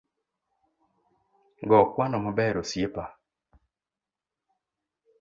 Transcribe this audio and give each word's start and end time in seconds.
Go 1.69 1.79
kwano 1.91 2.17
maber 2.25 2.55
osiepa 2.61 3.03